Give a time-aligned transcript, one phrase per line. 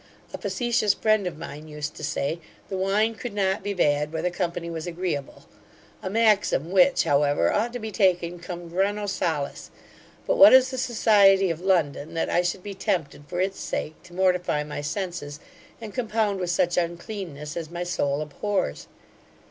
[0.33, 4.23] A facetious friend of mine used to say, the wine could not be bad, where
[4.23, 5.45] the company was agreeable;
[6.01, 9.69] a maxim which, however, ought to be taken cum grano salis:
[10.25, 13.93] but what is the society of London, that I should be tempted, for its sake,
[14.01, 15.39] to mortify my senses,
[15.79, 18.87] and compound with such uncleanness as my soul abhors?